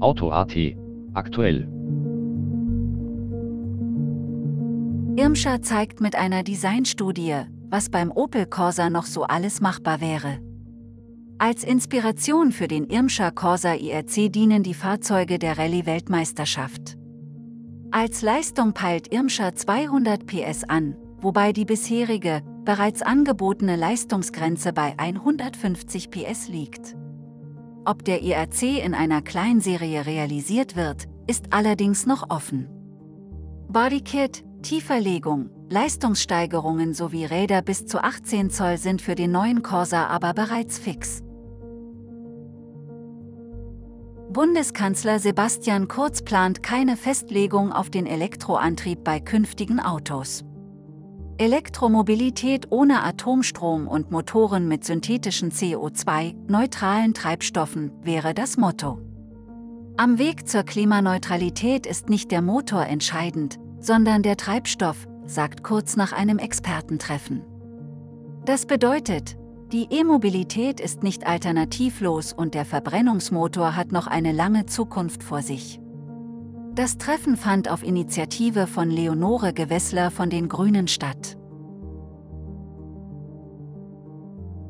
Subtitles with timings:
[0.00, 0.54] Auto.at
[1.14, 1.68] aktuell.
[5.16, 10.38] Irmscher zeigt mit einer Designstudie, was beim Opel Corsa noch so alles machbar wäre.
[11.38, 16.98] Als Inspiration für den Irmscher Corsa IRC dienen die Fahrzeuge der Rallye-Weltmeisterschaft.
[17.90, 26.10] Als Leistung peilt Irmscher 200 PS an, wobei die bisherige, bereits angebotene Leistungsgrenze bei 150
[26.10, 26.96] PS liegt.
[27.84, 32.68] Ob der IRC in einer Kleinserie realisiert wird, ist allerdings noch offen.
[33.68, 40.34] Bodykit, Tieferlegung, Leistungssteigerungen sowie Räder bis zu 18 Zoll sind für den neuen Corsa aber
[40.34, 41.22] bereits fix.
[44.30, 50.44] Bundeskanzler Sebastian Kurz plant keine Festlegung auf den Elektroantrieb bei künftigen Autos.
[51.40, 59.00] Elektromobilität ohne Atomstrom und Motoren mit synthetischen CO2-neutralen Treibstoffen wäre das Motto.
[59.96, 66.12] Am Weg zur Klimaneutralität ist nicht der Motor entscheidend, sondern der Treibstoff, sagt Kurz nach
[66.12, 67.42] einem Expertentreffen.
[68.44, 69.38] Das bedeutet,
[69.72, 75.80] die E-Mobilität ist nicht alternativlos und der Verbrennungsmotor hat noch eine lange Zukunft vor sich.
[76.80, 81.36] Das Treffen fand auf Initiative von Leonore Gewessler von den Grünen statt.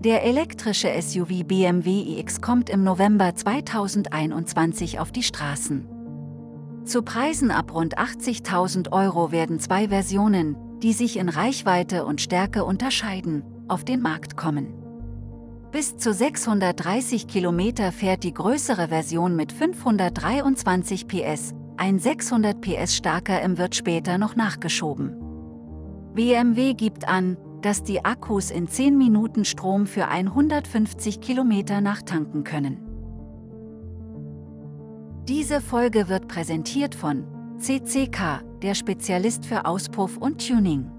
[0.00, 5.86] Der elektrische SUV BMW iX kommt im November 2021 auf die Straßen.
[6.82, 12.64] Zu Preisen ab rund 80.000 Euro werden zwei Versionen, die sich in Reichweite und Stärke
[12.64, 14.74] unterscheiden, auf den Markt kommen.
[15.70, 23.40] Bis zu 630 Kilometer fährt die größere Version mit 523 PS, ein 600 PS starker
[23.40, 25.16] M wird später noch nachgeschoben.
[26.14, 32.86] BMW gibt an, dass die Akkus in 10 Minuten Strom für 150 Kilometer nachtanken können.
[35.26, 37.24] Diese Folge wird präsentiert von
[37.58, 40.90] CCK, der Spezialist für Auspuff und Tuning.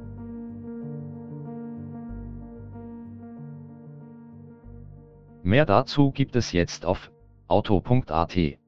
[5.44, 7.12] Mehr dazu gibt es jetzt auf
[7.48, 8.61] auto.at.